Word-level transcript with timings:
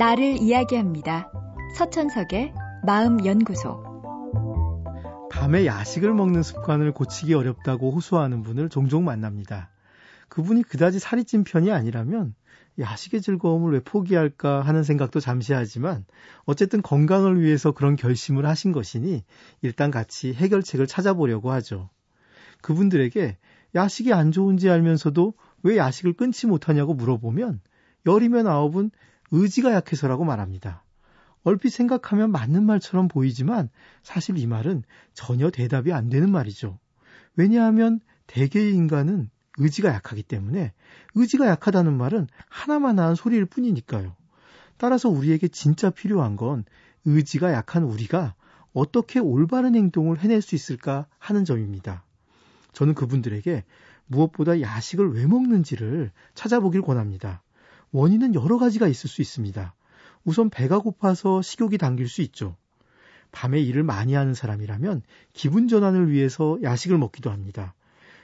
나를 0.00 0.40
이야기합니다. 0.40 1.30
서천석의 1.76 2.54
마음연구소. 2.86 3.82
밤에 5.30 5.66
야식을 5.66 6.14
먹는 6.14 6.42
습관을 6.42 6.92
고치기 6.92 7.34
어렵다고 7.34 7.90
호소하는 7.90 8.42
분을 8.42 8.70
종종 8.70 9.04
만납니다. 9.04 9.68
그분이 10.30 10.62
그다지 10.62 11.00
살이 11.00 11.24
찐 11.24 11.44
편이 11.44 11.70
아니라면 11.70 12.34
야식의 12.78 13.20
즐거움을 13.20 13.74
왜 13.74 13.80
포기할까 13.80 14.62
하는 14.62 14.84
생각도 14.84 15.20
잠시 15.20 15.52
하지만 15.52 16.06
어쨌든 16.46 16.80
건강을 16.80 17.38
위해서 17.38 17.72
그런 17.72 17.94
결심을 17.94 18.46
하신 18.46 18.72
것이니 18.72 19.22
일단 19.60 19.90
같이 19.90 20.32
해결책을 20.32 20.86
찾아보려고 20.86 21.50
하죠. 21.52 21.90
그분들에게 22.62 23.36
야식이 23.74 24.14
안 24.14 24.32
좋은지 24.32 24.70
알면서도 24.70 25.34
왜 25.62 25.76
야식을 25.76 26.14
끊지 26.14 26.46
못하냐고 26.46 26.94
물어보면 26.94 27.60
열이면 28.06 28.46
아홉은 28.46 28.92
의지가 29.30 29.72
약해서라고 29.72 30.24
말합니다. 30.24 30.84
얼핏 31.42 31.70
생각하면 31.70 32.30
맞는 32.32 32.64
말처럼 32.64 33.08
보이지만 33.08 33.70
사실 34.02 34.38
이 34.38 34.46
말은 34.46 34.82
전혀 35.14 35.50
대답이 35.50 35.92
안 35.92 36.08
되는 36.08 36.30
말이죠. 36.30 36.78
왜냐하면 37.36 38.00
대개의 38.26 38.74
인간은 38.74 39.30
의지가 39.58 39.88
약하기 39.88 40.22
때문에 40.22 40.72
의지가 41.14 41.46
약하다는 41.46 41.96
말은 41.96 42.28
하나만 42.48 42.98
한 42.98 43.14
소리일 43.14 43.46
뿐이니까요. 43.46 44.14
따라서 44.76 45.08
우리에게 45.08 45.48
진짜 45.48 45.90
필요한 45.90 46.36
건 46.36 46.64
의지가 47.04 47.52
약한 47.52 47.84
우리가 47.84 48.34
어떻게 48.72 49.18
올바른 49.18 49.74
행동을 49.74 50.18
해낼 50.20 50.42
수 50.42 50.54
있을까 50.54 51.06
하는 51.18 51.44
점입니다. 51.44 52.04
저는 52.72 52.94
그분들에게 52.94 53.64
무엇보다 54.06 54.60
야식을 54.60 55.14
왜 55.14 55.26
먹는지를 55.26 56.12
찾아보길 56.34 56.82
권합니다. 56.82 57.42
원인은 57.92 58.34
여러 58.34 58.58
가지가 58.58 58.88
있을 58.88 59.08
수 59.08 59.20
있습니다. 59.20 59.74
우선 60.24 60.50
배가 60.50 60.78
고파서 60.78 61.42
식욕이 61.42 61.78
당길 61.78 62.08
수 62.08 62.22
있죠. 62.22 62.56
밤에 63.32 63.60
일을 63.60 63.82
많이 63.82 64.14
하는 64.14 64.34
사람이라면 64.34 65.02
기분 65.32 65.68
전환을 65.68 66.10
위해서 66.10 66.58
야식을 66.62 66.98
먹기도 66.98 67.30
합니다. 67.30 67.74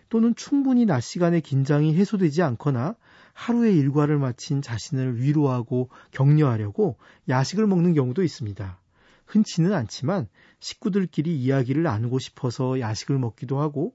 또는 0.08 0.34
충분히 0.36 0.84
낮 0.86 1.00
시간에 1.00 1.40
긴장이 1.40 1.94
해소되지 1.96 2.42
않거나 2.42 2.94
하루의 3.32 3.76
일과를 3.76 4.18
마친 4.18 4.62
자신을 4.62 5.20
위로하고 5.20 5.90
격려하려고 6.12 6.96
야식을 7.28 7.66
먹는 7.66 7.94
경우도 7.94 8.22
있습니다. 8.22 8.80
흔치는 9.26 9.72
않지만 9.72 10.28
식구들끼리 10.60 11.36
이야기를 11.36 11.82
나누고 11.82 12.18
싶어서 12.20 12.78
야식을 12.78 13.18
먹기도 13.18 13.60
하고 13.60 13.94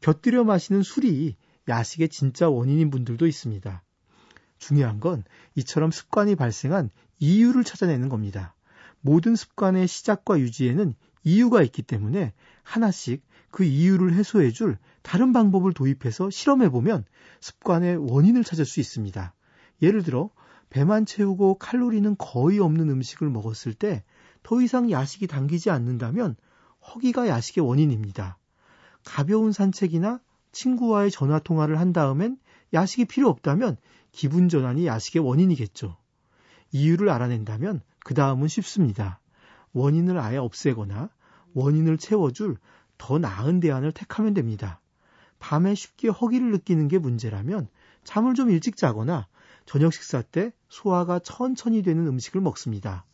곁들여 0.00 0.42
마시는 0.44 0.82
술이 0.82 1.36
야식의 1.68 2.08
진짜 2.08 2.48
원인인 2.48 2.90
분들도 2.90 3.26
있습니다. 3.26 3.82
중요한 4.62 5.00
건 5.00 5.24
이처럼 5.54 5.90
습관이 5.90 6.36
발생한 6.36 6.90
이유를 7.18 7.64
찾아내는 7.64 8.08
겁니다. 8.08 8.54
모든 9.00 9.36
습관의 9.36 9.88
시작과 9.88 10.38
유지에는 10.38 10.94
이유가 11.24 11.62
있기 11.62 11.82
때문에 11.82 12.32
하나씩 12.62 13.22
그 13.50 13.64
이유를 13.64 14.14
해소해 14.14 14.50
줄 14.50 14.78
다른 15.02 15.32
방법을 15.32 15.72
도입해서 15.72 16.30
실험해 16.30 16.70
보면 16.70 17.04
습관의 17.40 17.96
원인을 18.10 18.44
찾을 18.44 18.64
수 18.64 18.80
있습니다. 18.80 19.34
예를 19.82 20.02
들어 20.02 20.30
배만 20.70 21.04
채우고 21.04 21.58
칼로리는 21.58 22.16
거의 22.16 22.58
없는 22.58 22.88
음식을 22.88 23.28
먹었을 23.28 23.74
때 23.74 24.04
더 24.42 24.60
이상 24.60 24.90
야식이 24.90 25.26
당기지 25.26 25.70
않는다면 25.70 26.36
허기가 26.94 27.28
야식의 27.28 27.64
원인입니다. 27.64 28.38
가벼운 29.04 29.52
산책이나 29.52 30.20
친구와의 30.52 31.10
전화 31.10 31.38
통화를 31.38 31.78
한 31.78 31.92
다음엔 31.92 32.38
야식이 32.72 33.06
필요 33.06 33.28
없다면 33.28 33.76
기분 34.12 34.48
전환이 34.48 34.86
야식의 34.86 35.22
원인이겠죠. 35.22 35.96
이유를 36.70 37.08
알아낸다면 37.08 37.80
그 38.04 38.14
다음은 38.14 38.48
쉽습니다. 38.48 39.20
원인을 39.72 40.18
아예 40.18 40.36
없애거나 40.36 41.10
원인을 41.54 41.98
채워줄 41.98 42.56
더 42.98 43.18
나은 43.18 43.60
대안을 43.60 43.92
택하면 43.92 44.34
됩니다. 44.34 44.80
밤에 45.38 45.74
쉽게 45.74 46.08
허기를 46.08 46.52
느끼는 46.52 46.88
게 46.88 46.98
문제라면 46.98 47.68
잠을 48.04 48.34
좀 48.34 48.50
일찍 48.50 48.76
자거나 48.76 49.26
저녁 49.66 49.92
식사 49.92 50.22
때 50.22 50.52
소화가 50.68 51.18
천천히 51.20 51.82
되는 51.82 52.06
음식을 52.06 52.40
먹습니다. 52.40 53.04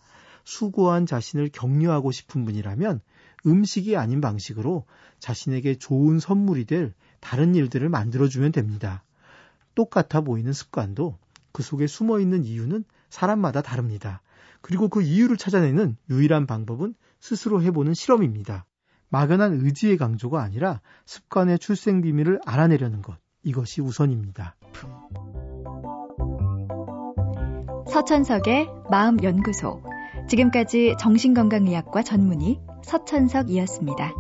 수고한 0.45 1.07
자신을 1.07 1.51
격려하고 1.53 2.11
싶은 2.11 2.45
분이라면 2.45 3.01
음식이 3.47 3.97
아닌 3.97 4.21
방식으로 4.21 4.85
자신에게 5.21 5.77
좋은 5.77 6.19
선물이 6.19 6.65
될 6.65 6.95
다른 7.21 7.55
일들을 7.55 7.89
만들어주면 7.89 8.53
됩니다. 8.53 9.05
똑같아 9.79 10.23
보이는 10.23 10.53
습관도 10.53 11.19
그 11.53 11.63
속에 11.63 11.87
숨어 11.87 12.19
있는 12.19 12.45
이유는 12.45 12.83
사람마다 13.11 13.63
다릅니다. 13.63 14.23
그리고 14.61 14.89
그 14.89 15.03
이유를 15.03 15.37
찾아내는 15.37 15.97
유일한 16.11 16.49
방법은 16.49 16.95
스스로 17.21 17.63
해보는 17.63 17.95
실험입니다. 17.95 18.67
막연한 19.09 19.53
의지의 19.53 19.97
강조가 19.97 20.43
아니라 20.43 20.81
습관의 21.07 21.61
출생 21.61 22.03
비밀을 22.03 22.41
알아내려는 22.45 23.03
것. 23.03 23.17
이것이 23.45 23.81
우선입니다. 23.81 24.57
서천석의 27.89 28.69
마음연구소. 28.91 29.85
지금까지 30.29 30.97
정신건강의학과 30.99 32.03
전문의 32.03 32.61
서천석이었습니다. 32.83 34.13